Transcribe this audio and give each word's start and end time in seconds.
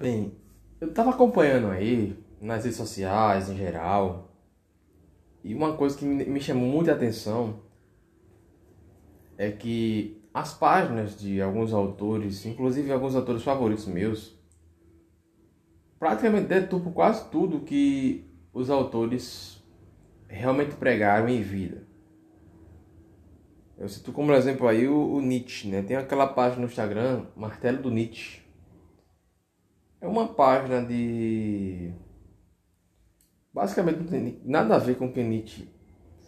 Bem, 0.00 0.32
eu 0.80 0.94
tava 0.94 1.10
acompanhando 1.10 1.66
aí 1.66 2.18
nas 2.40 2.64
redes 2.64 2.78
sociais 2.78 3.50
em 3.50 3.56
geral, 3.58 4.34
e 5.44 5.54
uma 5.54 5.76
coisa 5.76 5.98
que 5.98 6.06
me 6.06 6.40
chamou 6.40 6.66
muita 6.66 6.92
atenção 6.92 7.60
é 9.36 9.50
que 9.50 10.24
as 10.32 10.54
páginas 10.54 11.20
de 11.20 11.42
alguns 11.42 11.74
autores, 11.74 12.46
inclusive 12.46 12.90
alguns 12.90 13.14
autores 13.14 13.42
favoritos 13.42 13.84
meus, 13.84 14.34
praticamente 15.98 16.46
detupam 16.46 16.92
quase 16.92 17.28
tudo 17.28 17.60
que 17.60 18.24
os 18.54 18.70
autores 18.70 19.62
realmente 20.26 20.76
pregaram 20.76 21.28
em 21.28 21.42
vida. 21.42 21.86
Eu 23.76 23.86
cito 23.86 24.12
como 24.12 24.32
exemplo 24.32 24.66
aí 24.66 24.88
o, 24.88 25.12
o 25.12 25.20
Nietzsche, 25.20 25.68
né? 25.68 25.82
Tem 25.82 25.98
aquela 25.98 26.26
página 26.26 26.62
no 26.62 26.68
Instagram, 26.68 27.26
Martelo 27.36 27.82
do 27.82 27.90
Nietzsche 27.90 28.48
é 30.00 30.08
uma 30.08 30.28
página 30.28 30.82
de. 30.84 31.92
Basicamente 33.52 34.40
nada 34.44 34.76
a 34.76 34.78
ver 34.78 34.96
com 34.96 35.06
o 35.06 35.12
que 35.12 35.22
Nietzsche 35.22 35.68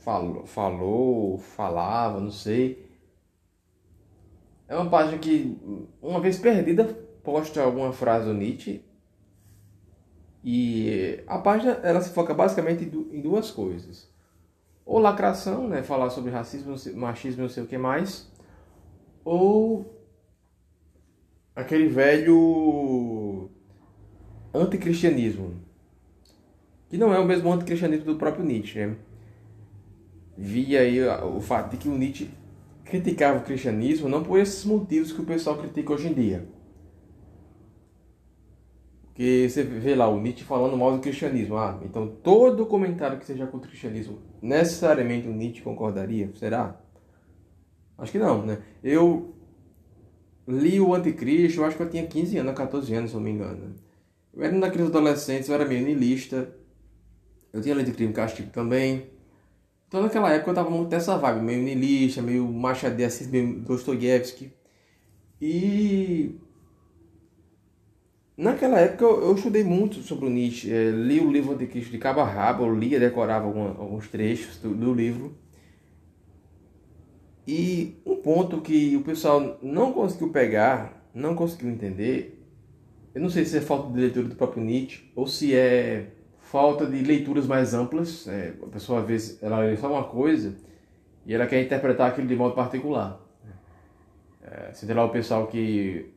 falou, 0.02 0.44
falou, 0.44 1.38
falava, 1.38 2.20
não 2.20 2.30
sei. 2.30 2.90
É 4.68 4.76
uma 4.76 4.90
página 4.90 5.18
que, 5.18 5.56
uma 6.00 6.20
vez 6.20 6.38
perdida, 6.38 6.84
posta 7.22 7.62
alguma 7.62 7.92
frase 7.92 8.26
do 8.26 8.34
Nietzsche. 8.34 8.84
E 10.44 11.22
a 11.26 11.38
página 11.38 11.72
ela 11.84 12.00
se 12.00 12.10
foca 12.10 12.34
basicamente 12.34 12.84
em 12.84 13.20
duas 13.20 13.50
coisas. 13.50 14.10
Ou 14.84 14.98
lacração, 14.98 15.68
né, 15.68 15.82
falar 15.82 16.10
sobre 16.10 16.32
racismo, 16.32 16.74
machismo, 16.96 17.42
não 17.42 17.48
sei 17.48 17.62
o 17.62 17.66
que 17.66 17.78
mais. 17.78 18.28
Ou 19.24 20.02
aquele 21.54 21.86
velho 21.88 23.21
anticristianismo, 24.54 25.54
que 26.88 26.98
não 26.98 27.12
é 27.12 27.18
o 27.18 27.24
mesmo 27.24 27.52
anticristianismo 27.52 28.06
do 28.06 28.16
próprio 28.16 28.44
Nietzsche, 28.44 28.78
né? 28.78 28.96
Via 30.36 30.80
aí 30.80 31.00
o 31.04 31.40
fato 31.40 31.70
de 31.70 31.76
que 31.76 31.88
o 31.88 31.96
Nietzsche 31.96 32.30
criticava 32.84 33.38
o 33.38 33.42
cristianismo 33.42 34.08
não 34.08 34.22
por 34.22 34.38
esses 34.38 34.64
motivos 34.64 35.12
que 35.12 35.20
o 35.20 35.24
pessoal 35.24 35.58
critica 35.58 35.92
hoje 35.92 36.08
em 36.08 36.14
dia. 36.14 36.46
Porque 39.04 39.46
você 39.48 39.62
vê 39.62 39.94
lá 39.94 40.08
o 40.08 40.20
Nietzsche 40.20 40.44
falando 40.44 40.76
mal 40.76 40.92
do 40.92 41.00
cristianismo. 41.00 41.56
Ah, 41.56 41.78
então 41.84 42.08
todo 42.22 42.66
comentário 42.66 43.18
que 43.18 43.26
seja 43.26 43.46
contra 43.46 43.66
o 43.66 43.70
cristianismo, 43.70 44.18
necessariamente 44.40 45.28
o 45.28 45.32
Nietzsche 45.32 45.62
concordaria? 45.62 46.30
Será? 46.34 46.80
Acho 47.98 48.10
que 48.10 48.18
não, 48.18 48.44
né? 48.44 48.58
Eu 48.82 49.34
li 50.48 50.80
o 50.80 50.94
Anticristo, 50.94 51.62
acho 51.62 51.76
que 51.76 51.82
eu 51.82 51.90
tinha 51.90 52.06
15 52.06 52.38
anos, 52.38 52.54
14 52.54 52.94
anos, 52.94 53.10
se 53.10 53.16
não 53.16 53.22
me 53.22 53.30
engano. 53.30 53.74
Eu 54.34 54.42
era 54.42 54.54
um 54.54 54.60
daqueles 54.60 54.86
adolescentes, 54.86 55.48
eu 55.48 55.54
era 55.54 55.64
meio 55.64 55.84
niilista. 55.84 56.54
Eu 57.52 57.60
tinha 57.60 57.74
lido 57.74 57.92
Crime 57.92 58.12
Castigo 58.12 58.50
também. 58.50 59.06
Então 59.86 60.02
naquela 60.02 60.32
época 60.32 60.50
eu 60.50 60.54
tava 60.54 60.70
muito 60.70 60.90
nessa 60.90 61.18
vibe, 61.18 61.42
meio 61.42 61.62
niilista, 61.62 62.22
meio 62.22 62.46
Machado 62.48 62.96
de 62.96 63.04
Assis, 63.04 63.26
meio 63.26 63.60
Dostoiévski. 63.60 64.50
E 65.38 66.34
naquela 68.34 68.78
época 68.80 69.04
eu, 69.04 69.22
eu, 69.22 69.34
estudei 69.34 69.62
muito 69.62 70.00
sobre 70.00 70.26
o 70.26 70.30
Nietzsche. 70.30 70.72
É, 70.72 70.90
li 70.90 71.20
o 71.20 71.30
livro 71.30 71.52
Anticristo 71.52 71.90
de 71.90 71.98
cabo 71.98 72.20
a 72.20 72.24
rabo, 72.24 72.64
eu 72.64 72.74
lia, 72.74 72.98
decorava 72.98 73.44
alguma, 73.44 73.68
alguns 73.70 74.08
trechos 74.08 74.56
do, 74.56 74.74
do 74.74 74.94
livro. 74.94 75.36
E 77.46 78.00
um 78.06 78.16
ponto 78.16 78.62
que 78.62 78.96
o 78.96 79.02
pessoal 79.02 79.58
não 79.62 79.92
conseguiu 79.92 80.30
pegar, 80.30 81.06
não 81.12 81.34
conseguiu 81.34 81.68
entender, 81.68 82.41
eu 83.14 83.20
não 83.20 83.28
sei 83.28 83.44
se 83.44 83.58
é 83.58 83.60
falta 83.60 83.92
de 83.92 84.00
leitura 84.00 84.28
do 84.28 84.34
próprio 84.34 84.62
Nietzsche 84.62 85.10
ou 85.14 85.26
se 85.26 85.54
é 85.54 86.06
falta 86.40 86.86
de 86.86 87.02
leituras 87.02 87.46
mais 87.46 87.74
amplas. 87.74 88.26
É, 88.26 88.54
a 88.62 88.66
pessoa 88.66 89.00
às 89.00 89.06
vezes 89.06 89.42
ela 89.42 89.58
lê 89.60 89.76
só 89.76 89.90
uma 89.90 90.04
coisa 90.04 90.54
e 91.26 91.34
ela 91.34 91.46
quer 91.46 91.62
interpretar 91.62 92.10
aquilo 92.10 92.26
de 92.26 92.36
modo 92.36 92.54
particular. 92.54 93.20
É, 94.42 94.70
tem 94.70 94.94
lá 94.94 95.04
o 95.04 95.10
pessoal 95.10 95.46
que 95.46 96.12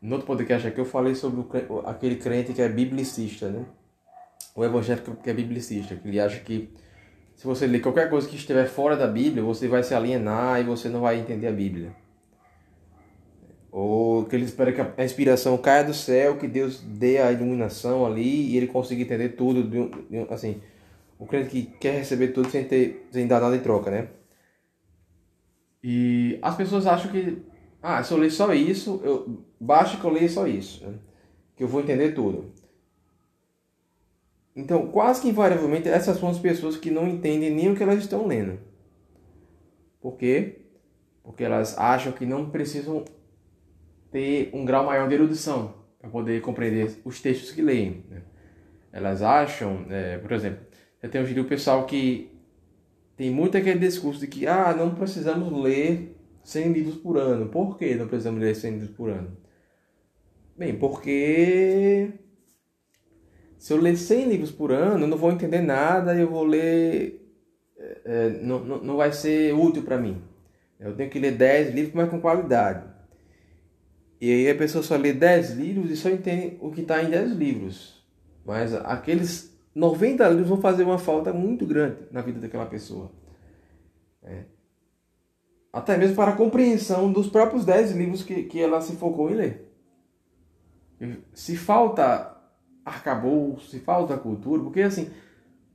no 0.00 0.12
outro 0.12 0.26
podcast 0.26 0.66
aqui 0.66 0.78
eu 0.78 0.84
falei 0.84 1.14
sobre 1.14 1.40
o, 1.40 1.80
aquele 1.86 2.16
crente 2.16 2.52
que 2.52 2.62
é 2.62 2.68
biblicista, 2.68 3.48
né? 3.48 3.64
O 4.54 4.64
evangélico 4.64 5.16
que 5.16 5.30
é 5.30 5.34
biblicista, 5.34 5.94
que 5.94 6.08
ele 6.08 6.18
acha 6.18 6.40
que 6.40 6.68
se 7.36 7.46
você 7.46 7.66
ler 7.66 7.80
qualquer 7.80 8.10
coisa 8.10 8.28
que 8.28 8.34
estiver 8.34 8.66
fora 8.66 8.96
da 8.96 9.06
Bíblia, 9.06 9.44
você 9.44 9.68
vai 9.68 9.82
se 9.84 9.94
alienar 9.94 10.60
e 10.60 10.64
você 10.64 10.88
não 10.88 11.02
vai 11.02 11.20
entender 11.20 11.46
a 11.46 11.52
Bíblia. 11.52 11.94
Ou 13.70 14.24
que 14.24 14.34
ele 14.34 14.44
espera 14.44 14.72
que 14.72 14.80
a 14.80 15.04
inspiração 15.04 15.58
caia 15.58 15.84
do 15.84 15.92
céu, 15.92 16.38
que 16.38 16.48
Deus 16.48 16.80
dê 16.80 17.18
a 17.18 17.30
iluminação 17.30 18.06
ali 18.06 18.50
e 18.50 18.56
ele 18.56 18.66
consiga 18.66 19.02
entender 19.02 19.30
tudo, 19.30 19.62
de 19.62 19.78
um, 19.78 19.90
de 19.90 20.18
um, 20.18 20.26
assim, 20.30 20.60
o 21.18 21.26
crente 21.26 21.50
que 21.50 21.62
quer 21.78 21.98
receber 21.98 22.28
tudo 22.28 22.50
sem, 22.50 22.64
ter, 22.64 23.06
sem 23.10 23.26
dar 23.26 23.40
nada 23.40 23.56
em 23.56 23.60
troca, 23.60 23.90
né? 23.90 24.08
E 25.82 26.38
as 26.40 26.56
pessoas 26.56 26.86
acham 26.86 27.10
que, 27.10 27.42
ah, 27.82 28.02
se 28.02 28.12
eu 28.12 28.18
ler 28.18 28.30
só 28.30 28.52
isso, 28.54 29.00
eu, 29.04 29.44
basta 29.60 29.96
que 29.98 30.04
eu 30.04 30.10
leia 30.10 30.28
só 30.28 30.46
isso, 30.46 30.86
né? 30.86 30.94
que 31.56 31.62
eu 31.62 31.68
vou 31.68 31.80
entender 31.80 32.12
tudo. 32.12 32.52
Então, 34.56 34.88
quase 34.88 35.22
que 35.22 35.28
invariavelmente, 35.28 35.88
essas 35.88 36.18
são 36.18 36.28
as 36.28 36.38
pessoas 36.38 36.76
que 36.76 36.90
não 36.90 37.06
entendem 37.06 37.50
nem 37.50 37.70
o 37.70 37.76
que 37.76 37.82
elas 37.82 37.98
estão 37.98 38.26
lendo. 38.26 38.58
Por 40.00 40.16
quê? 40.16 40.62
Porque 41.22 41.44
elas 41.44 41.76
acham 41.78 42.12
que 42.12 42.26
não 42.26 42.50
precisam 42.50 43.04
ter 44.10 44.50
um 44.52 44.64
grau 44.64 44.84
maior 44.86 45.08
de 45.08 45.14
erudição 45.14 45.74
para 46.00 46.10
poder 46.10 46.40
compreender 46.40 47.00
os 47.04 47.20
textos 47.20 47.50
que 47.50 47.62
leem. 47.62 48.04
Né? 48.08 48.22
Elas 48.92 49.22
acham, 49.22 49.86
é, 49.90 50.18
por 50.18 50.32
exemplo, 50.32 50.60
eu 51.02 51.10
tenho 51.10 51.42
o 51.42 51.44
pessoal 51.44 51.86
que 51.86 52.30
tem 53.16 53.30
muito 53.30 53.56
aquele 53.56 53.78
discurso 53.78 54.20
de 54.20 54.26
que 54.26 54.46
ah, 54.46 54.74
não 54.76 54.94
precisamos 54.94 55.52
ler 55.62 56.16
100 56.44 56.72
livros 56.72 56.94
por 56.96 57.18
ano. 57.18 57.48
Por 57.48 57.76
que 57.76 57.94
não 57.94 58.08
precisamos 58.08 58.40
ler 58.40 58.54
100 58.54 58.72
livros 58.72 58.90
por 58.90 59.10
ano? 59.10 59.36
Bem, 60.56 60.76
porque 60.76 62.12
se 63.58 63.72
eu 63.72 63.76
ler 63.76 63.96
100 63.96 64.28
livros 64.28 64.50
por 64.50 64.72
ano, 64.72 65.04
eu 65.04 65.08
não 65.08 65.16
vou 65.16 65.30
entender 65.30 65.60
nada 65.60 66.14
e 66.14 66.20
eu 66.20 66.30
vou 66.30 66.44
ler. 66.44 67.28
É, 67.76 68.00
é 68.04 68.28
não, 68.40 68.64
não, 68.64 68.78
não 68.84 68.96
vai 68.96 69.12
ser 69.12 69.52
útil 69.52 69.82
para 69.82 69.98
mim. 69.98 70.22
Eu 70.78 70.94
tenho 70.94 71.10
que 71.10 71.18
ler 71.18 71.32
10 71.32 71.74
livros, 71.74 71.94
mas 71.94 72.08
com 72.08 72.20
qualidade. 72.20 72.84
E 74.20 74.32
aí 74.32 74.50
a 74.50 74.54
pessoa 74.54 74.82
só 74.82 74.96
lê 74.96 75.12
10 75.12 75.50
livros 75.52 75.90
e 75.90 75.96
só 75.96 76.08
entende 76.08 76.56
o 76.60 76.70
que 76.70 76.80
está 76.80 77.02
em 77.02 77.10
10 77.10 77.32
livros. 77.32 78.04
Mas 78.44 78.74
aqueles 78.74 79.56
90 79.74 80.28
livros 80.28 80.48
vão 80.48 80.60
fazer 80.60 80.82
uma 80.82 80.98
falta 80.98 81.32
muito 81.32 81.64
grande 81.64 81.98
na 82.10 82.20
vida 82.20 82.40
daquela 82.40 82.66
pessoa. 82.66 83.12
É. 84.22 84.44
Até 85.72 85.96
mesmo 85.96 86.16
para 86.16 86.32
a 86.32 86.36
compreensão 86.36 87.12
dos 87.12 87.28
próprios 87.28 87.64
10 87.64 87.92
livros 87.92 88.22
que, 88.22 88.44
que 88.44 88.60
ela 88.60 88.80
se 88.80 88.96
focou 88.96 89.30
em 89.30 89.34
ler. 89.34 89.72
Se 91.32 91.56
falta 91.56 92.36
arcabouço, 92.84 93.70
se 93.70 93.78
falta 93.78 94.16
cultura, 94.16 94.62
porque 94.62 94.80
assim, 94.80 95.10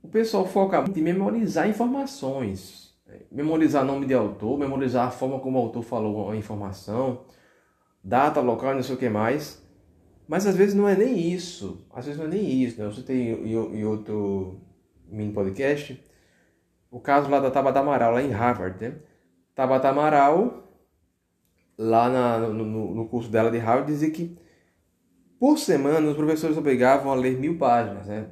o 0.02 0.08
pessoal 0.08 0.46
foca 0.46 0.82
muito 0.82 0.98
em 0.98 1.02
memorizar 1.02 1.66
informações. 1.68 2.92
É, 3.06 3.20
memorizar 3.30 3.84
nome 3.84 4.04
de 4.04 4.12
autor, 4.12 4.58
memorizar 4.58 5.06
a 5.06 5.10
forma 5.10 5.38
como 5.38 5.58
o 5.58 5.62
autor 5.62 5.82
falou 5.82 6.30
a 6.30 6.36
informação 6.36 7.24
data, 8.04 8.40
local, 8.40 8.74
não 8.74 8.82
sei 8.82 8.94
o 8.94 8.98
que 8.98 9.08
mais. 9.08 9.64
Mas 10.28 10.46
às 10.46 10.56
vezes 10.56 10.74
não 10.74 10.88
é 10.88 10.94
nem 10.94 11.32
isso. 11.32 11.86
Às 11.92 12.04
vezes 12.04 12.18
não 12.18 12.26
é 12.26 12.30
nem 12.30 12.62
isso. 12.62 12.78
Né? 12.78 12.86
Eu 12.86 12.92
citei 12.92 13.32
em 13.32 13.84
outro 13.84 14.60
mini 15.08 15.32
podcast 15.32 16.00
o 16.90 17.00
caso 17.00 17.28
lá 17.28 17.40
da 17.40 17.50
Tabata 17.50 17.80
Amaral, 17.80 18.12
lá 18.12 18.22
em 18.22 18.30
Harvard. 18.30 18.80
Né? 18.80 18.94
Tabata 19.52 19.88
Amaral, 19.88 20.70
lá 21.76 22.08
na, 22.08 22.38
no, 22.38 22.94
no 22.94 23.08
curso 23.08 23.28
dela 23.28 23.50
de 23.50 23.58
Harvard, 23.58 23.90
dizia 23.90 24.12
que 24.12 24.38
por 25.40 25.58
semana 25.58 26.08
os 26.08 26.16
professores 26.16 26.56
obrigavam 26.56 27.10
a 27.10 27.16
ler 27.16 27.36
mil 27.36 27.58
páginas. 27.58 28.06
Né? 28.06 28.28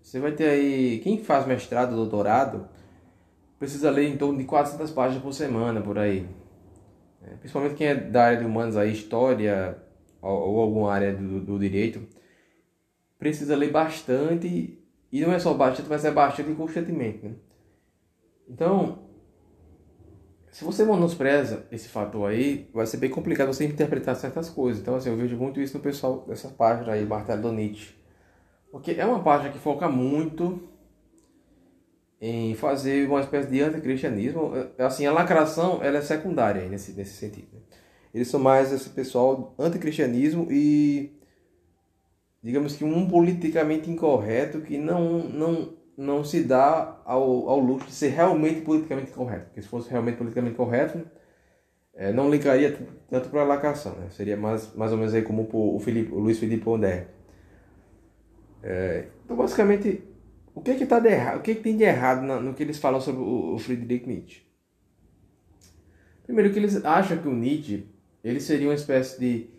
Você 0.00 0.18
vai 0.18 0.32
ter 0.32 0.48
aí, 0.48 1.00
quem 1.00 1.22
faz 1.22 1.46
mestrado, 1.46 1.94
doutorado, 1.94 2.66
precisa 3.58 3.90
ler 3.90 4.08
em 4.08 4.16
torno 4.16 4.38
de 4.38 4.44
400 4.44 4.90
páginas 4.92 5.22
por 5.22 5.34
semana, 5.34 5.82
por 5.82 5.98
aí. 5.98 6.26
É, 7.26 7.30
principalmente 7.36 7.74
quem 7.74 7.88
é 7.88 7.94
da 7.94 8.24
área 8.24 8.38
de 8.38 8.44
humanos, 8.44 8.76
aí, 8.76 8.92
história 8.92 9.82
ou, 10.22 10.30
ou 10.30 10.60
alguma 10.60 10.92
área 10.92 11.12
do, 11.14 11.40
do, 11.40 11.58
direito, 11.58 12.06
precisa 13.18 13.56
ler 13.56 13.70
bastante, 13.70 14.78
e 15.10 15.20
não 15.20 15.32
é 15.32 15.38
só 15.38 15.52
bastante, 15.54 15.88
mas 15.88 16.04
é 16.04 16.10
bastante 16.10 16.54
constantemente. 16.54 17.26
Né? 17.26 17.34
Então, 18.48 19.06
se 20.50 20.64
você 20.64 20.84
menospreza 20.84 21.66
esse 21.70 21.88
fator 21.88 22.30
aí, 22.30 22.70
vai 22.72 22.86
ser 22.86 22.98
bem 22.98 23.10
complicado 23.10 23.48
você 23.48 23.66
interpretar 23.66 24.14
certas 24.16 24.48
coisas. 24.48 24.80
Então, 24.80 24.94
assim, 24.94 25.10
eu 25.10 25.16
vejo 25.16 25.36
muito 25.36 25.60
isso 25.60 25.76
no 25.76 25.82
pessoal 25.82 26.24
dessa 26.26 26.48
página 26.48 26.92
aí, 26.92 27.04
Martelo 27.04 27.42
do 27.42 27.52
Nietzsche. 27.52 27.94
Porque 28.70 28.92
é 28.92 29.04
uma 29.04 29.22
página 29.22 29.50
que 29.50 29.58
foca 29.58 29.88
muito 29.88 30.68
em 32.20 32.54
fazer 32.54 33.08
uma 33.08 33.20
espécie 33.20 33.48
de 33.48 33.60
anticristianismo. 33.60 34.52
É, 34.78 34.84
assim, 34.84 35.06
a 35.06 35.12
lacração 35.12 35.80
ela 35.82 35.98
é 35.98 36.02
secundária 36.02 36.66
nesse, 36.68 36.92
nesse 36.92 37.14
sentido. 37.14 37.62
Eles 38.14 38.28
são 38.28 38.40
mais 38.40 38.72
esse 38.72 38.88
pessoal 38.90 39.54
anticristianismo 39.58 40.46
e 40.50 41.12
digamos 42.42 42.76
que 42.76 42.84
um 42.84 43.08
politicamente 43.08 43.90
incorreto 43.90 44.60
que 44.60 44.78
não, 44.78 45.18
não, 45.28 45.74
não 45.96 46.24
se 46.24 46.42
dá 46.42 47.00
ao, 47.04 47.48
ao 47.48 47.58
luxo 47.58 47.88
de 47.88 47.92
ser 47.92 48.08
realmente 48.08 48.62
politicamente 48.62 49.10
correto. 49.10 49.46
Porque 49.46 49.62
se 49.62 49.68
fosse 49.68 49.90
realmente 49.90 50.16
politicamente 50.16 50.56
correto, 50.56 51.04
é, 51.94 52.12
não 52.12 52.30
ligaria 52.30 52.78
tanto 53.10 53.28
para 53.30 53.40
a 53.40 53.44
lacração, 53.44 53.96
né? 53.96 54.08
Seria 54.10 54.36
mais, 54.36 54.74
mais 54.74 54.92
ou 54.92 54.98
menos 54.98 55.14
aí 55.14 55.22
como 55.22 55.48
o, 55.52 55.78
Felipe, 55.80 56.12
o 56.12 56.18
Luiz 56.18 56.38
Felipe 56.38 56.62
Pondé. 56.62 57.08
É, 58.62 59.06
então, 59.24 59.36
basicamente, 59.36 60.02
o 60.56 60.62
que 60.62 60.70
é 60.70 60.74
que, 60.74 60.86
tá 60.86 60.98
de 60.98 61.10
errado, 61.10 61.38
o 61.38 61.42
que, 61.42 61.50
é 61.50 61.54
que 61.54 61.60
tem 61.60 61.76
de 61.76 61.84
errado 61.84 62.22
no 62.22 62.54
que 62.54 62.62
eles 62.62 62.78
falam 62.78 62.98
sobre 62.98 63.20
o, 63.20 63.54
o 63.54 63.58
Friedrich 63.58 64.08
Nietzsche? 64.08 64.40
Primeiro 66.24 66.50
que 66.50 66.58
eles 66.58 66.82
acham 66.82 67.18
que 67.18 67.28
o 67.28 67.34
Nietzsche 67.34 67.86
ele 68.24 68.40
seria 68.40 68.66
uma 68.66 68.74
espécie 68.74 69.20
de, 69.20 69.50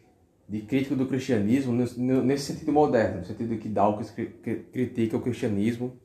de 0.50 0.66
crítico 0.66 0.96
do 0.96 1.06
cristianismo 1.06 1.72
nesse 1.72 2.46
sentido 2.46 2.74
moderno, 2.74 3.20
no 3.20 3.26
sentido 3.26 3.56
que 3.60 3.70
Dawkins 3.70 4.12
critica 4.74 5.16
o 5.16 5.22
cristianismo, 5.22 5.96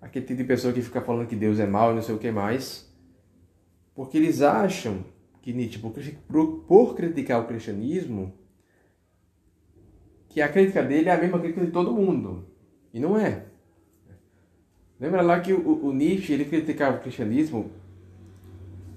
aquele 0.00 0.24
tipo 0.24 0.38
de 0.38 0.48
pessoa 0.48 0.72
que 0.72 0.80
fica 0.80 1.02
falando 1.02 1.28
que 1.28 1.36
Deus 1.36 1.60
é 1.60 1.66
mau 1.66 1.92
e 1.92 1.94
não 1.94 2.02
sei 2.02 2.14
o 2.14 2.18
que 2.18 2.30
mais, 2.30 2.90
porque 3.94 4.16
eles 4.16 4.40
acham 4.40 5.04
que 5.42 5.52
Nietzsche, 5.52 5.78
por, 6.26 6.64
por 6.66 6.96
criticar 6.96 7.42
o 7.42 7.46
cristianismo, 7.46 8.32
que 10.30 10.40
a 10.40 10.48
crítica 10.48 10.82
dele 10.82 11.10
é 11.10 11.12
a 11.12 11.20
mesma 11.20 11.38
crítica 11.38 11.66
de 11.66 11.70
todo 11.70 11.92
mundo. 11.92 12.48
E 12.90 12.98
não 12.98 13.18
é. 13.18 13.52
Lembra 14.98 15.22
lá 15.22 15.40
que 15.40 15.52
o, 15.52 15.86
o 15.86 15.92
Nietzsche 15.92 16.32
ele 16.32 16.44
criticava 16.44 16.96
o 16.96 17.00
cristianismo 17.00 17.70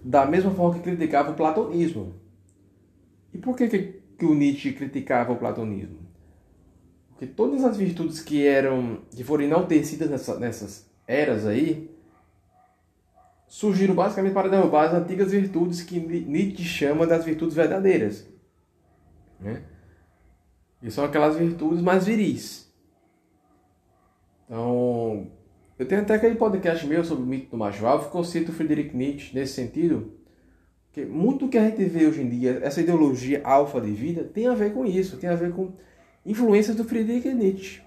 da 0.04 0.26
mesma 0.26 0.52
forma 0.52 0.76
que 0.76 0.82
criticava 0.82 1.32
o 1.32 1.36
platonismo. 1.36 2.14
E 3.34 3.38
por 3.38 3.56
que, 3.56 3.68
que, 3.68 4.02
que 4.18 4.26
o 4.26 4.34
Nietzsche 4.34 4.74
criticava 4.74 5.34
o 5.34 5.38
platonismo? 5.38 6.00
Porque 7.10 7.26
todas 7.26 7.64
as 7.64 7.78
virtudes 7.78 8.22
que 8.22 8.46
eram 8.46 9.00
que 9.10 9.24
foram 9.24 9.44
enaltecidas 9.44 10.10
nessa, 10.10 10.40
nessas 10.40 10.90
eras 11.08 11.46
aí 11.46 11.90
surgiram 13.48 13.96
basicamente 13.96 14.34
para 14.34 14.50
derrubar 14.50 14.88
as 14.88 14.94
antigas 14.94 15.32
virtudes 15.32 15.82
que 15.82 16.00
Nietzsche 16.00 16.64
chama 16.64 17.08
das 17.08 17.26
virtudes 17.26 17.56
verdadeiras. 17.56 18.28
Né? 19.40 19.64
E 20.82 20.92
são 20.92 21.04
aquelas 21.04 21.36
virtudes 21.36 21.82
mais 21.82 22.06
viris. 22.06 22.72
Então, 24.46 25.32
eu 25.78 25.86
tenho 25.88 26.02
até 26.02 26.16
aquele 26.16 26.36
podcast 26.36 26.86
meu 26.88 27.04
sobre 27.04 27.24
o 27.24 27.28
mito 27.28 27.52
do 27.52 27.58
macho 27.58 27.86
alfa, 27.86 28.10
que 28.10 28.18
eu 28.18 28.24
cito 28.24 28.52
Friedrich 28.52 28.96
Nietzsche 28.96 29.36
nesse 29.36 29.54
sentido, 29.54 30.12
que 30.92 31.06
muito 31.06 31.46
do 31.46 31.52
que 31.52 31.58
a 31.58 31.70
gente 31.70 31.86
vê 31.86 32.08
hoje 32.08 32.22
em 32.22 32.30
dia, 32.30 32.60
essa 32.64 32.82
ideologia 32.82 33.42
alfa 33.44 33.80
de 33.80 33.92
vida, 33.92 34.24
tem 34.24 34.48
a 34.48 34.56
ver 34.56 34.74
com 34.74 34.86
isso, 34.86 35.18
tem 35.18 35.30
a 35.30 35.36
ver 35.36 35.54
com 35.54 35.74
influências 36.26 36.76
do 36.76 36.84
Friedrich 36.84 37.32
Nietzsche. 37.32 37.82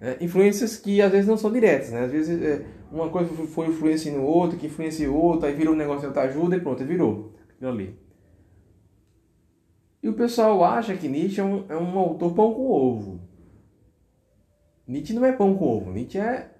Né? 0.00 0.16
Influências 0.20 0.76
que 0.76 1.00
às 1.00 1.12
vezes 1.12 1.28
não 1.28 1.36
são 1.36 1.52
diretas, 1.52 1.90
né? 1.90 2.00
às 2.00 2.10
vezes 2.10 2.42
é, 2.42 2.66
uma 2.90 3.08
coisa 3.08 3.32
foi 3.46 3.68
influenciando 3.68 4.18
o 4.18 4.26
outro, 4.26 4.58
que 4.58 4.66
influenciou 4.66 5.16
outro, 5.16 5.46
aí 5.46 5.54
virou 5.54 5.74
um 5.74 5.78
negócio 5.78 6.10
de 6.10 6.18
ajuda 6.18 6.56
e 6.56 6.60
pronto, 6.60 6.84
virou 6.84 7.34
aquilo 7.54 7.70
ali. 7.70 7.96
E 10.02 10.08
o 10.08 10.14
pessoal 10.14 10.64
acha 10.64 10.96
que 10.96 11.06
Nietzsche 11.06 11.40
é 11.40 11.44
um, 11.44 11.64
é 11.68 11.76
um 11.76 11.96
autor 11.96 12.34
pão 12.34 12.52
com 12.52 12.68
ovo. 12.68 13.20
Nietzsche 14.88 15.14
não 15.14 15.24
é 15.24 15.30
pão 15.30 15.56
com 15.56 15.64
ovo, 15.64 15.92
Nietzsche 15.92 16.18
é 16.18 16.51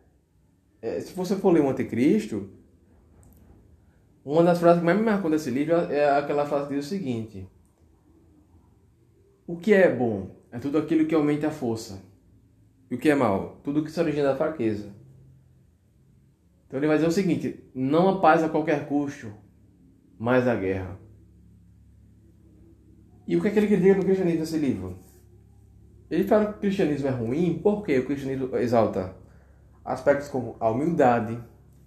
é, 0.82 1.00
se 1.00 1.14
você 1.14 1.36
for 1.36 1.52
ler 1.52 1.62
o 1.62 1.70
Anticristo, 1.70 2.50
uma 4.24 4.42
das 4.42 4.58
frases 4.58 4.80
que 4.80 4.84
mais 4.84 4.98
me 4.98 5.04
marcou 5.04 5.30
desse 5.30 5.48
livro 5.48 5.74
é 5.74 6.10
aquela 6.10 6.44
frase 6.44 6.68
que 6.68 6.74
diz 6.74 6.86
o 6.86 6.88
seguinte: 6.88 7.48
O 9.46 9.56
que 9.56 9.72
é 9.72 9.94
bom 9.94 10.34
é 10.50 10.58
tudo 10.58 10.78
aquilo 10.78 11.06
que 11.06 11.14
aumenta 11.14 11.46
a 11.46 11.52
força. 11.52 12.02
E 12.90 12.96
o 12.96 12.98
que 12.98 13.08
é 13.08 13.14
mal? 13.14 13.60
Tudo 13.62 13.82
que 13.84 13.90
se 13.90 14.00
origina 14.00 14.28
da 14.28 14.36
fraqueza. 14.36 14.92
Então 16.66 16.80
ele 16.80 16.88
vai 16.88 16.96
dizer 16.96 17.08
o 17.08 17.12
seguinte: 17.12 17.62
não 17.72 18.08
a 18.08 18.20
paz 18.20 18.42
a 18.42 18.48
qualquer 18.48 18.88
custo, 18.88 19.32
mas 20.18 20.48
a 20.48 20.56
guerra. 20.56 20.98
E 23.26 23.36
o 23.36 23.40
que 23.40 23.48
é 23.48 23.50
que 23.52 23.58
ele 23.60 23.68
critica 23.68 23.94
no 23.94 24.04
cristianismo 24.04 24.40
nesse 24.40 24.58
livro? 24.58 24.98
Ele 26.10 26.24
fala 26.24 26.46
que 26.46 26.58
o 26.58 26.60
cristianismo 26.60 27.06
é 27.06 27.10
ruim 27.10 27.60
porque 27.62 27.96
o 27.98 28.04
cristianismo 28.04 28.56
exalta 28.56 29.21
aspectos 29.84 30.28
como 30.28 30.56
a 30.60 30.70
humildade, 30.70 31.38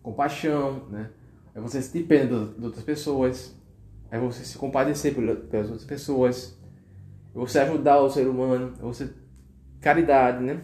compaixão, 0.02 0.84
né? 0.90 1.10
É 1.54 1.60
você 1.60 1.82
se 1.82 1.94
depender 1.98 2.54
de 2.58 2.66
outras 2.66 2.84
pessoas, 2.84 3.56
é 4.12 4.20
você 4.20 4.44
se 4.44 4.58
compadecer 4.58 5.16
pelas 5.16 5.70
outras 5.70 5.86
pessoas, 5.86 6.60
é 7.34 7.38
você 7.38 7.60
ajudar 7.60 8.00
o 8.00 8.10
ser 8.10 8.28
humano, 8.28 8.74
é 8.78 8.82
você 8.82 9.10
caridade, 9.80 10.44
né? 10.44 10.62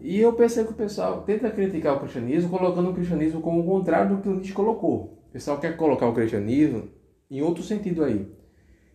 E 0.00 0.18
eu 0.18 0.32
pensei 0.32 0.64
que 0.64 0.72
o 0.72 0.74
pessoal 0.74 1.22
tenta 1.22 1.50
criticar 1.50 1.96
o 1.96 2.00
cristianismo 2.00 2.50
colocando 2.50 2.90
o 2.90 2.94
cristianismo 2.94 3.40
como 3.40 3.60
o 3.60 3.64
contrário 3.64 4.16
do 4.16 4.22
que 4.22 4.28
o 4.28 4.32
Nietzsche 4.32 4.52
colocou. 4.52 5.22
O 5.28 5.32
pessoal 5.32 5.58
quer 5.58 5.76
colocar 5.76 6.08
o 6.08 6.14
cristianismo 6.14 6.88
em 7.30 7.40
outro 7.40 7.62
sentido 7.62 8.02
aí. 8.02 8.28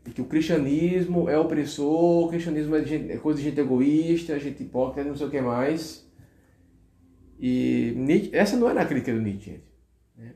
E 0.06 0.12
que 0.12 0.22
o 0.22 0.26
cristianismo 0.26 1.30
é 1.30 1.38
opressor, 1.38 2.26
o 2.26 2.30
cristianismo 2.30 2.76
é, 2.76 2.84
gente, 2.84 3.12
é 3.12 3.18
coisa 3.18 3.40
de 3.40 3.46
gente 3.50 3.60
egoísta, 3.60 4.38
gente 4.38 4.64
hipócrita, 4.64 5.08
não 5.08 5.16
sei 5.16 5.28
o 5.28 5.30
que 5.30 5.42
mais. 5.42 6.07
E 7.40 7.94
Nietzsche, 7.96 8.36
essa 8.36 8.58
não 8.58 8.70
é 8.70 8.74
na 8.74 8.86
crítica 8.86 9.14
do 9.14 9.22
Nietzsche, 9.22 9.52
gente. 9.52 9.64
Né? 10.16 10.34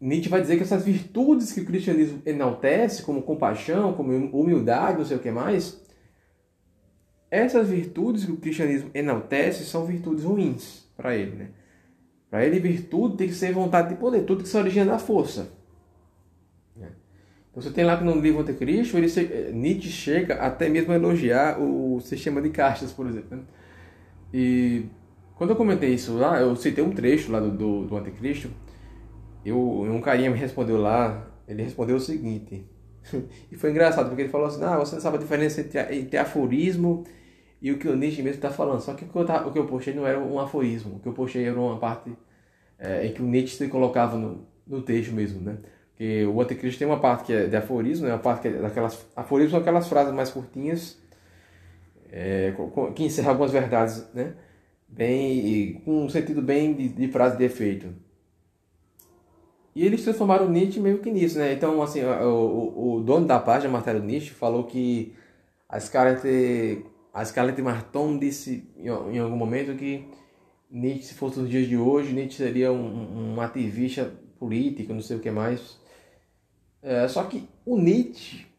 Nietzsche 0.00 0.28
vai 0.28 0.40
dizer 0.40 0.56
que 0.56 0.62
essas 0.62 0.84
virtudes 0.84 1.52
que 1.52 1.60
o 1.60 1.66
cristianismo 1.66 2.22
enaltece, 2.24 3.02
como 3.02 3.22
compaixão, 3.22 3.92
como 3.92 4.12
humildade, 4.12 4.98
não 4.98 5.04
sei 5.04 5.16
o 5.16 5.20
que 5.20 5.30
mais, 5.30 5.82
essas 7.30 7.68
virtudes 7.68 8.24
que 8.24 8.32
o 8.32 8.36
cristianismo 8.36 8.90
enaltece 8.94 9.64
são 9.64 9.84
virtudes 9.84 10.24
ruins 10.24 10.88
para 10.96 11.16
ele. 11.16 11.36
Né? 11.36 11.50
Para 12.28 12.44
ele, 12.44 12.60
virtude 12.60 13.16
tem 13.16 13.28
que 13.28 13.34
ser 13.34 13.52
vontade 13.52 13.88
de 13.88 13.96
poder, 13.96 14.24
tudo 14.24 14.42
que 14.42 14.48
se 14.48 14.56
origina 14.56 14.92
da 14.92 14.98
força. 14.98 15.52
Né? 16.76 16.88
Então 17.50 17.62
você 17.62 17.70
tem 17.70 17.84
lá 17.84 17.96
que 17.96 18.04
no 18.04 18.14
livro 18.20 18.40
Anticristo, 18.40 18.96
ele, 18.96 19.52
Nietzsche 19.52 19.90
chega 19.90 20.34
até 20.36 20.68
mesmo 20.68 20.92
a 20.92 20.96
elogiar 20.96 21.60
o 21.60 22.00
sistema 22.00 22.40
de 22.40 22.50
castas, 22.50 22.92
por 22.92 23.08
exemplo. 23.08 23.44
E 24.32 24.86
quando 25.34 25.50
eu 25.50 25.56
comentei 25.56 25.94
isso 25.94 26.16
lá, 26.16 26.40
eu 26.40 26.54
citei 26.56 26.84
um 26.84 26.90
trecho 26.90 27.32
lá 27.32 27.40
do, 27.40 27.50
do, 27.50 27.86
do 27.86 27.96
Anticristo, 27.96 28.50
eu, 29.44 29.58
um 29.58 30.00
carinha 30.00 30.30
me 30.30 30.38
respondeu 30.38 30.78
lá, 30.78 31.26
ele 31.48 31.62
respondeu 31.62 31.96
o 31.96 32.00
seguinte, 32.00 32.64
e 33.50 33.56
foi 33.56 33.70
engraçado, 33.70 34.08
porque 34.08 34.22
ele 34.22 34.28
falou 34.28 34.46
assim, 34.46 34.62
ah, 34.62 34.76
você 34.76 34.94
não 34.94 35.02
sabe 35.02 35.16
a 35.16 35.20
diferença 35.20 35.60
entre, 35.60 35.80
entre 35.96 36.16
aforismo 36.18 37.04
e 37.60 37.72
o 37.72 37.78
que 37.78 37.88
o 37.88 37.96
Nietzsche 37.96 38.22
mesmo 38.22 38.36
está 38.36 38.50
falando, 38.50 38.80
só 38.80 38.94
que 38.94 39.04
o 39.04 39.08
que, 39.08 39.16
eu, 39.16 39.22
o 39.22 39.52
que 39.52 39.58
eu 39.58 39.66
postei 39.66 39.94
não 39.94 40.06
era 40.06 40.18
um 40.18 40.38
aforismo, 40.38 40.96
o 40.96 41.00
que 41.00 41.08
eu 41.08 41.12
postei 41.12 41.44
era 41.44 41.58
uma 41.58 41.78
parte 41.78 42.12
é, 42.78 43.06
em 43.06 43.12
que 43.12 43.22
o 43.22 43.26
Nietzsche 43.26 43.56
se 43.56 43.68
colocava 43.68 44.16
no, 44.16 44.46
no 44.66 44.82
texto 44.82 45.12
mesmo, 45.12 45.40
né? 45.40 45.58
Porque 46.00 46.24
o 46.24 46.40
Anticristo 46.40 46.78
tem 46.78 46.88
uma 46.88 46.98
parte 46.98 47.24
que 47.24 47.32
é 47.32 47.46
de 47.46 47.56
aforismo, 47.56 48.06
né? 48.06 48.14
uma 48.14 48.18
parte 48.18 48.40
que 48.40 48.48
é 48.48 48.52
daquelas... 48.52 49.06
Aforismo 49.14 49.50
são 49.50 49.60
aquelas 49.60 49.86
frases 49.86 50.14
mais 50.14 50.30
curtinhas, 50.30 50.98
é, 52.12 52.54
que 52.94 53.04
encerra 53.04 53.30
algumas 53.30 53.52
verdades, 53.52 54.06
né? 54.12 54.34
Bem, 54.88 55.80
com 55.84 56.04
um 56.04 56.08
sentido 56.08 56.42
bem 56.42 56.74
de, 56.74 56.88
de 56.88 57.08
frase 57.08 57.36
de 57.36 57.44
efeito. 57.44 57.94
E 59.74 59.86
eles 59.86 60.02
transformaram 60.02 60.50
Nietzsche 60.50 60.80
meio 60.80 60.98
que 60.98 61.10
nisso, 61.10 61.38
né? 61.38 61.52
Então, 61.52 61.80
assim, 61.80 62.02
o, 62.02 62.96
o, 62.96 63.00
dono 63.00 63.26
da 63.26 63.38
página, 63.38 63.72
Marcelo 63.72 64.00
Nietzsche, 64.00 64.30
falou 64.30 64.64
que 64.64 65.14
a 65.68 65.78
Scarlett, 65.78 66.84
a 67.14 67.24
Scarlett 67.24 67.62
Marton 67.62 68.18
disse 68.18 68.68
em 68.76 69.18
algum 69.18 69.36
momento 69.36 69.76
que 69.76 70.08
Nietzsche, 70.68 71.04
se 71.04 71.14
fosse 71.14 71.38
nos 71.38 71.48
dias 71.48 71.68
de 71.68 71.76
hoje, 71.76 72.12
Nietzsche 72.12 72.36
seria 72.36 72.72
um, 72.72 73.34
um 73.34 73.40
ativista 73.40 74.12
político, 74.40 74.92
não 74.92 75.00
sei 75.00 75.16
o 75.16 75.20
que 75.20 75.30
mais. 75.30 75.78
É, 76.82 77.06
só 77.06 77.22
que 77.24 77.48
o 77.64 77.78
Nietzsche 77.78 78.49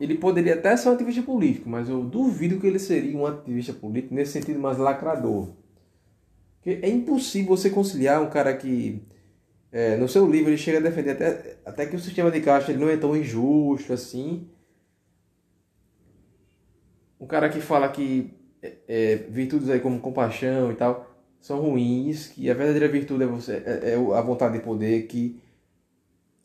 ele 0.00 0.16
poderia 0.16 0.54
até 0.54 0.76
ser 0.76 0.88
um 0.88 0.92
ativista 0.92 1.22
político, 1.22 1.68
mas 1.68 1.88
eu 1.88 2.02
duvido 2.02 2.58
que 2.60 2.66
ele 2.66 2.78
seria 2.78 3.16
um 3.16 3.26
ativista 3.26 3.72
político 3.72 4.14
nesse 4.14 4.32
sentido 4.32 4.58
mais 4.58 4.78
lacrador. 4.78 5.50
Porque 6.56 6.80
é 6.84 6.88
impossível 6.88 7.56
você 7.56 7.70
conciliar 7.70 8.22
um 8.22 8.30
cara 8.30 8.56
que, 8.56 9.02
é, 9.70 9.96
no 9.96 10.08
seu 10.08 10.28
livro, 10.28 10.50
ele 10.50 10.58
chega 10.58 10.78
a 10.78 10.80
defender 10.80 11.10
até, 11.12 11.56
até 11.64 11.86
que 11.86 11.96
o 11.96 12.00
sistema 12.00 12.30
de 12.30 12.40
caixa 12.40 12.72
ele 12.72 12.80
não 12.80 12.88
é 12.88 12.96
tão 12.96 13.16
injusto 13.16 13.92
assim. 13.92 14.48
Um 17.20 17.26
cara 17.26 17.48
que 17.48 17.60
fala 17.60 17.88
que 17.88 18.32
é, 18.62 18.76
é, 18.88 19.16
virtudes 19.28 19.68
aí 19.68 19.80
como 19.80 20.00
compaixão 20.00 20.72
e 20.72 20.74
tal 20.74 21.14
são 21.44 21.60
ruins, 21.60 22.28
que 22.28 22.50
a 22.50 22.54
verdadeira 22.54 22.88
virtude 22.88 23.24
é, 23.24 23.26
você, 23.26 23.62
é, 23.66 23.90
é 23.90 24.16
a 24.16 24.20
vontade 24.22 24.56
de 24.56 24.64
poder, 24.64 25.06
que, 25.06 25.38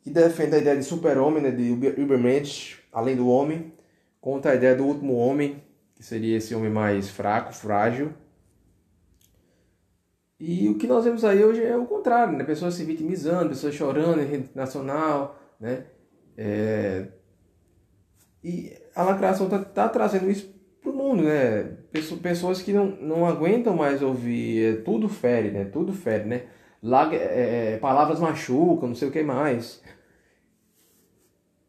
que 0.02 0.10
defende 0.10 0.56
a 0.56 0.58
ideia 0.58 0.76
de 0.76 0.84
super-homem, 0.84 1.42
né, 1.42 1.52
de 1.52 1.72
Übermensch, 1.98 2.79
além 2.92 3.16
do 3.16 3.28
homem, 3.28 3.74
contra 4.20 4.52
a 4.52 4.56
ideia 4.56 4.76
do 4.76 4.86
último 4.86 5.16
homem, 5.16 5.64
que 5.96 6.04
seria 6.04 6.38
esse 6.38 6.54
homem 6.56 6.70
mais 6.70 7.10
fraco, 7.10 7.54
frágil. 7.54 8.14
E 10.40 10.70
o 10.70 10.78
que 10.78 10.88
nós 10.88 11.04
vemos 11.04 11.26
aí 11.26 11.44
hoje 11.44 11.64
é 11.64 11.76
o 11.76 11.86
contrário, 11.86 12.38
né? 12.38 12.44
Pessoas 12.44 12.74
se 12.74 12.86
vitimizando, 12.86 13.50
pessoas 13.50 13.76
chorando 13.76 14.22
em 14.22 14.26
rede 14.26 14.50
nacional, 14.56 15.38
né? 15.60 15.86
É... 16.38 17.08
E 18.42 18.74
a 18.96 19.04
lacração 19.04 19.48
está 19.48 19.60
tá 19.60 19.90
trazendo 19.90 20.32
isso 20.32 20.54
para 20.82 20.92
o 20.92 20.96
mundo, 20.96 21.24
né? 21.24 21.78
Pessoas 22.22 22.62
que 22.62 22.72
não, 22.72 22.86
não 22.86 23.26
aguentam 23.26 23.76
mais 23.76 24.02
ouvir, 24.02 24.64
é, 24.64 24.82
tudo 24.82 25.10
fere, 25.10 25.52
né? 25.52 25.66
Tudo 25.66 25.92
fere, 25.92 26.24
né? 26.24 26.44
Lá, 26.82 27.14
é, 27.14 27.74
é, 27.74 27.78
palavras 27.78 28.22
machucam, 28.22 28.88
não 28.88 28.96
sei 28.96 29.10
o 29.10 29.12
que 29.12 29.22
mais. 29.22 29.82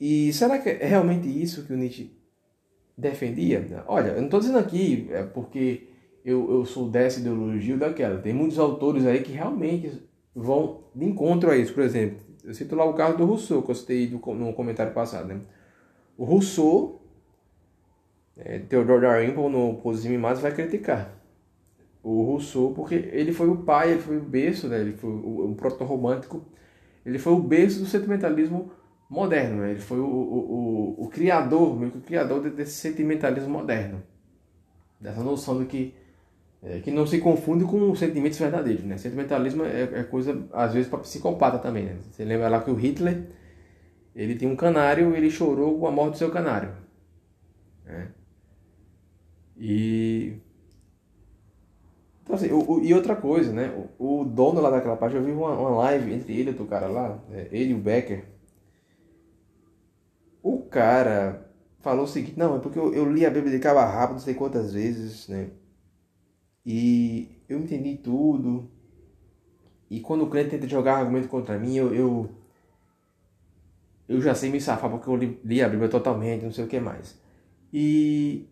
E 0.00 0.32
será 0.32 0.58
que 0.58 0.70
é 0.70 0.86
realmente 0.86 1.28
isso 1.28 1.66
que 1.66 1.74
o 1.74 1.76
Nietzsche 1.76 2.10
defendia? 2.96 3.84
Olha, 3.86 4.08
eu 4.08 4.16
não 4.16 4.24
estou 4.24 4.40
dizendo 4.40 4.58
aqui 4.58 5.08
é 5.10 5.22
porque 5.22 5.88
eu, 6.24 6.50
eu 6.50 6.64
sou 6.64 6.88
dessa 6.88 7.20
ideologia 7.20 7.74
ou 7.74 7.80
daquela. 7.80 8.18
Tem 8.18 8.32
muitos 8.32 8.58
autores 8.58 9.04
aí 9.04 9.22
que 9.22 9.32
realmente 9.32 10.02
vão 10.34 10.84
de 10.94 11.04
encontro 11.04 11.50
a 11.50 11.56
isso. 11.56 11.74
Por 11.74 11.82
exemplo, 11.82 12.18
eu 12.42 12.54
cito 12.54 12.74
lá 12.74 12.84
o 12.84 12.94
caso 12.94 13.18
do 13.18 13.26
Rousseau, 13.26 13.62
que 13.62 13.70
eu 13.70 13.74
citei 13.74 14.08
no 14.08 14.52
comentário 14.54 14.94
passado. 14.94 15.28
Né? 15.28 15.40
O 16.16 16.24
Rousseau, 16.24 17.02
é, 18.38 18.58
Theodore 18.58 19.02
Dalrymple 19.02 19.50
no 19.50 19.74
Posime 19.82 20.16
Mais 20.16 20.40
vai 20.40 20.54
criticar 20.54 21.14
o 22.02 22.22
Rousseau, 22.22 22.72
porque 22.72 22.94
ele 22.94 23.32
foi 23.32 23.50
o 23.50 23.58
pai, 23.58 23.92
ele 23.92 24.00
foi 24.00 24.16
o 24.16 24.22
berço, 24.22 24.68
né? 24.68 24.80
ele 24.80 24.92
foi 24.92 25.10
o, 25.10 25.50
o 25.50 25.54
proto-romântico, 25.54 26.42
ele 27.04 27.18
foi 27.18 27.34
o 27.34 27.40
berço 27.40 27.80
do 27.80 27.86
sentimentalismo 27.86 28.72
moderno, 29.10 29.62
né? 29.62 29.72
ele 29.72 29.80
foi 29.80 29.98
o, 29.98 30.06
o, 30.06 30.96
o, 30.96 31.04
o 31.04 31.08
criador, 31.08 31.78
meio 31.78 31.90
que 31.90 31.98
o 31.98 32.00
criador 32.00 32.48
desse 32.48 32.74
sentimentalismo 32.74 33.50
moderno, 33.50 34.00
dessa 35.00 35.22
noção 35.22 35.58
de 35.58 35.66
que 35.66 35.94
é, 36.62 36.78
que 36.78 36.90
não 36.90 37.06
se 37.06 37.18
confunde 37.18 37.64
com 37.64 37.94
sentimentos 37.94 38.38
verdadeiros. 38.38 38.84
Né? 38.84 38.98
Sentimentalismo 38.98 39.64
é, 39.64 39.82
é 39.82 40.02
coisa, 40.04 40.46
às 40.52 40.74
vezes, 40.74 40.88
para 40.88 40.98
psicopata 40.98 41.58
também. 41.58 41.86
Né? 41.86 41.96
Você 42.10 42.24
lembra 42.24 42.48
lá 42.48 42.62
que 42.62 42.70
o 42.70 42.74
Hitler 42.74 43.24
ele 44.14 44.34
tinha 44.34 44.50
um 44.50 44.56
canário 44.56 45.14
ele 45.14 45.30
chorou 45.30 45.78
com 45.78 45.86
a 45.86 45.90
morte 45.90 46.12
do 46.12 46.18
seu 46.18 46.30
canário. 46.30 46.72
Né? 47.84 48.08
E. 49.58 50.34
Então, 52.22 52.34
assim, 52.34 52.50
o, 52.50 52.72
o, 52.72 52.84
e 52.84 52.92
outra 52.94 53.16
coisa, 53.16 53.52
né? 53.52 53.72
O, 53.98 54.20
o, 54.20 54.24
dono 54.24 54.60
lá 54.60 54.70
daquela 54.70 54.96
página, 54.96 55.20
eu 55.20 55.24
vi 55.24 55.32
uma, 55.32 55.50
uma 55.58 55.70
live 55.70 56.12
entre 56.12 56.32
ele 56.32 56.44
e 56.44 56.48
outro 56.48 56.66
cara 56.66 56.86
lá, 56.86 57.18
é, 57.32 57.48
ele 57.50 57.72
e 57.72 57.74
o 57.74 57.78
Becker. 57.78 58.24
Cara 60.70 61.50
falou 61.80 62.04
o 62.04 62.08
seguinte: 62.08 62.38
não, 62.38 62.56
é 62.56 62.58
porque 62.58 62.78
eu, 62.78 62.94
eu 62.94 63.10
li 63.10 63.26
a 63.26 63.30
Bíblia 63.30 63.52
de 63.52 63.58
cabo 63.58 63.80
rápido, 63.80 64.12
não 64.16 64.20
sei 64.20 64.34
quantas 64.34 64.72
vezes, 64.72 65.28
né? 65.28 65.50
E 66.64 67.28
eu 67.48 67.58
entendi 67.58 67.96
tudo. 67.96 68.70
E 69.90 70.00
quando 70.00 70.24
o 70.24 70.30
cliente 70.30 70.50
tenta 70.50 70.68
jogar 70.68 70.98
argumento 70.98 71.28
contra 71.28 71.58
mim, 71.58 71.74
eu, 71.74 71.92
eu, 71.92 72.30
eu 74.08 74.20
já 74.20 74.34
sei 74.34 74.50
me 74.50 74.60
safar 74.60 74.88
porque 74.88 75.08
eu 75.08 75.16
li, 75.16 75.40
li 75.44 75.62
a 75.62 75.68
Bíblia 75.68 75.88
totalmente, 75.88 76.44
não 76.44 76.52
sei 76.52 76.64
o 76.64 76.68
que 76.68 76.78
mais. 76.78 77.18
E 77.72 78.46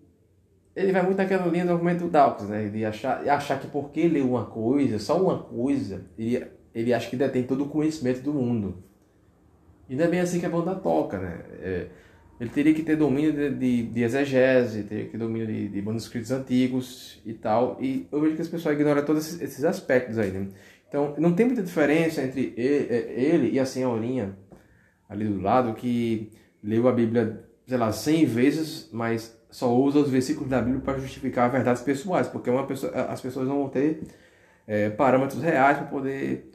ele 0.74 0.92
vai 0.92 1.02
muito 1.02 1.18
naquela 1.18 1.46
linha 1.46 1.64
do 1.64 1.72
argumento 1.72 2.08
Dawkins, 2.08 2.48
né? 2.48 2.68
De 2.68 2.84
achar, 2.84 3.28
achar 3.28 3.60
que 3.60 3.68
porque 3.68 4.08
leu 4.08 4.30
uma 4.30 4.46
coisa, 4.46 4.98
só 4.98 5.20
uma 5.22 5.38
coisa, 5.38 6.04
ele, 6.18 6.44
ele 6.74 6.92
acha 6.92 7.08
que 7.08 7.16
detém 7.16 7.44
todo 7.44 7.64
o 7.64 7.68
conhecimento 7.68 8.20
do 8.20 8.32
mundo. 8.32 8.82
E 9.88 9.94
não 9.94 10.04
é 10.04 10.08
bem 10.08 10.20
assim 10.20 10.40
que 10.40 10.46
a 10.46 10.50
banda 10.50 10.74
toca, 10.74 11.18
né? 11.18 11.44
É, 11.60 11.88
ele 12.40 12.50
teria 12.50 12.72
que 12.72 12.82
ter 12.82 12.96
domínio 12.96 13.32
de, 13.32 13.50
de, 13.50 13.82
de 13.82 14.02
exegese, 14.02 14.84
teria 14.84 15.04
que 15.06 15.10
ter 15.10 15.18
domínio 15.18 15.46
de, 15.46 15.68
de, 15.68 15.82
manuscritos 15.82 16.30
antigos 16.30 17.20
e 17.26 17.32
tal. 17.34 17.76
E 17.80 18.06
eu 18.12 18.20
vejo 18.20 18.36
que 18.36 18.42
as 18.42 18.48
pessoas 18.48 18.74
ignoram 18.74 19.04
todos 19.04 19.26
esses, 19.26 19.40
esses 19.40 19.64
aspectos 19.64 20.18
aí, 20.18 20.30
né? 20.30 20.48
Então, 20.88 21.14
não 21.18 21.34
tem 21.34 21.46
muita 21.46 21.62
diferença 21.62 22.22
entre 22.22 22.54
ele, 22.56 23.50
e 23.50 23.60
a 23.60 23.66
senhorinha 23.66 24.36
ali 25.08 25.26
do 25.26 25.40
lado 25.40 25.74
que 25.74 26.30
leu 26.62 26.88
a 26.88 26.92
Bíblia, 26.92 27.44
sei 27.66 27.76
lá, 27.76 27.92
100 27.92 28.24
vezes, 28.24 28.88
mas 28.92 29.38
só 29.50 29.74
usa 29.74 29.98
os 29.98 30.10
versículos 30.10 30.48
da 30.48 30.60
Bíblia 30.62 30.80
para 30.80 30.98
justificar 30.98 31.50
verdades 31.50 31.82
pessoais, 31.82 32.28
porque 32.28 32.48
uma 32.48 32.66
pessoa, 32.66 32.92
as 32.92 33.20
pessoas 33.20 33.48
não 33.48 33.58
vão 33.58 33.68
ter 33.68 34.02
é, 34.66 34.90
parâmetros 34.90 35.42
reais 35.42 35.78
para 35.78 35.86
poder 35.86 36.50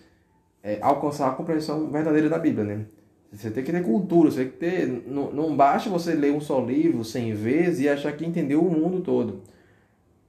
é, 0.63 0.79
alcançar 0.81 1.29
a 1.29 1.33
compreensão 1.33 1.91
verdadeira 1.91 2.29
da 2.29 2.39
Bíblia, 2.39 2.63
né? 2.63 2.85
Você 3.33 3.49
tem 3.49 3.63
que 3.63 3.71
ter 3.71 3.83
cultura, 3.83 4.29
você 4.29 4.45
tem 4.45 4.51
que 4.51 4.57
ter. 4.57 5.03
Não, 5.07 5.31
não 5.31 5.55
basta 5.55 5.89
você 5.89 6.13
ler 6.13 6.31
um 6.31 6.39
só 6.39 6.63
livro 6.63 7.03
cem 7.03 7.33
vezes 7.33 7.81
e 7.81 7.89
achar 7.89 8.15
que 8.15 8.25
entendeu 8.25 8.61
o 8.61 8.69
mundo 8.69 9.01
todo. 9.01 9.41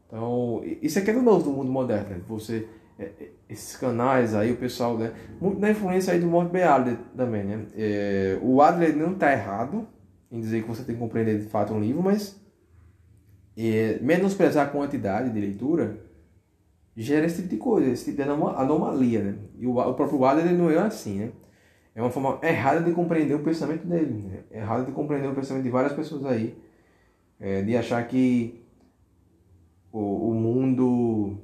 Então, 0.07 0.63
isso 0.81 0.99
aqui 0.99 1.11
é 1.11 1.13
do 1.13 1.23
novo 1.23 1.45
do 1.45 1.51
mundo 1.51 1.71
moderno. 1.71 2.11
Né? 2.11 2.21
Você, 2.29 2.67
é, 2.99 3.05
é, 3.05 3.29
esses 3.49 3.77
canais 3.77 4.35
aí, 4.35 4.53
o 4.53 4.57
pessoal, 4.57 4.97
né? 4.97 5.13
Muito 5.39 5.61
da 5.61 5.71
influência 5.71 6.15
aí 6.15 6.21
do 6.21 6.27
Morte. 6.27 6.57
Adler 6.63 6.97
também, 7.15 7.45
né? 7.45 7.67
É, 7.77 8.39
o 8.41 8.63
Adler 8.63 8.97
não 8.97 9.13
está 9.13 9.33
errado 9.33 9.87
em 10.33 10.41
dizer 10.41 10.63
que 10.63 10.69
você 10.69 10.83
tem 10.83 10.95
que 10.95 11.01
compreender 11.01 11.39
de 11.39 11.47
fato 11.47 11.75
um 11.75 11.81
livro, 11.81 12.03
mas 12.03 12.41
é, 13.55 13.99
menosprezar 14.01 14.67
a 14.67 14.71
quantidade 14.71 15.31
de 15.31 15.39
leitura 15.39 16.01
gera 16.97 17.27
esse 17.27 17.43
tipo 17.43 17.49
de 17.49 17.57
coisa, 17.59 17.91
esse 17.91 18.07
tipo 18.07 18.23
de 18.23 18.31
anomalia, 18.31 19.23
né? 19.23 19.35
E 19.59 19.67
o, 19.67 19.79
o 19.79 19.95
próprio 19.95 20.25
Adler 20.25 20.55
não 20.55 20.71
é 20.71 20.79
assim, 20.79 21.19
né? 21.19 21.33
É 21.95 22.01
uma 22.01 22.11
forma 22.11 22.39
errada 22.43 22.83
de 22.83 22.93
compreender 22.93 23.35
o 23.35 23.43
pensamento 23.43 23.87
dele, 23.87 24.23
né? 24.23 24.41
errada 24.51 24.85
de 24.85 24.93
compreender 24.93 25.29
o 25.29 25.35
pensamento 25.35 25.63
de 25.63 25.71
várias 25.71 25.93
pessoas 25.93 26.25
aí, 26.27 26.57
é, 27.39 27.63
de 27.63 27.77
achar 27.77 28.07
que 28.09 28.65
o, 29.93 30.31
o 30.31 30.35
mundo 30.35 31.39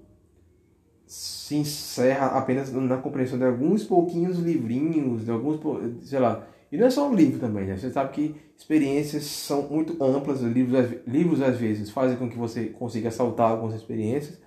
se 1.07 1.57
encerra 1.57 2.27
apenas 2.27 2.73
na 2.73 2.97
compreensão 2.97 3.39
de 3.39 3.45
alguns 3.45 3.85
pouquinhos 3.85 4.39
livrinhos, 4.39 5.25
de 5.25 5.31
alguns, 5.31 5.61
sei 6.03 6.19
lá, 6.19 6.47
e 6.71 6.77
não 6.77 6.87
é 6.87 6.91
só 6.91 7.09
um 7.09 7.15
livro 7.15 7.41
também, 7.41 7.67
né? 7.67 7.77
Você 7.77 7.91
sabe 7.91 8.13
que 8.13 8.37
experiências 8.57 9.25
são 9.25 9.63
muito 9.69 10.03
amplas, 10.03 10.41
livros, 10.41 10.79
livros 11.07 11.43
às 11.43 11.57
vezes 11.57 11.91
fazem 11.91 12.17
com 12.17 12.29
que 12.29 12.39
você 12.39 12.67
consiga 12.67 13.11
saltar 13.11 13.51
algumas 13.51 13.75
experiências, 13.75 14.41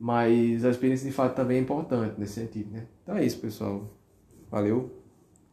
mas 0.00 0.64
a 0.64 0.70
experiência 0.70 1.06
de 1.06 1.14
fato 1.14 1.34
também 1.34 1.58
é 1.58 1.60
importante 1.60 2.18
nesse 2.18 2.34
sentido, 2.34 2.70
né? 2.70 2.86
Então 3.02 3.16
é 3.16 3.24
isso, 3.24 3.38
pessoal. 3.38 3.90
Valeu. 4.50 5.01